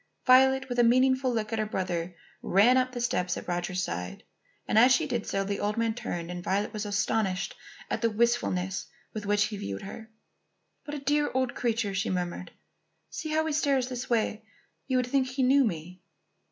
Violet, 0.25 0.67
with 0.67 0.79
a 0.79 0.83
meaning 0.83 1.13
look 1.23 1.53
at 1.53 1.59
her 1.59 1.65
brother, 1.67 2.15
ran 2.41 2.75
up 2.75 2.91
the 2.91 2.99
steps 2.99 3.37
at 3.37 3.47
Roger's 3.47 3.83
side. 3.83 4.23
As 4.67 4.91
she 4.91 5.05
did 5.05 5.27
so, 5.27 5.43
the 5.43 5.59
old 5.59 5.77
man 5.77 5.93
turned 5.93 6.31
and 6.31 6.43
Violet 6.43 6.73
was 6.73 6.87
astonished 6.87 7.53
at 7.87 8.01
the 8.01 8.09
wistfulness 8.09 8.87
with 9.13 9.27
which 9.27 9.43
he 9.43 9.57
viewed 9.57 9.83
her. 9.83 10.09
"What 10.85 10.95
a 10.95 10.99
dear 11.05 11.29
old 11.35 11.53
creature!" 11.53 11.93
she 11.93 12.09
murmured. 12.09 12.49
"See 13.11 13.29
how 13.29 13.45
he 13.45 13.53
stares 13.53 13.89
this 13.89 14.09
way. 14.09 14.43
You 14.87 14.97
would 14.97 15.05
think 15.05 15.27
he 15.27 15.43
knew 15.43 15.63
me." 15.63 16.01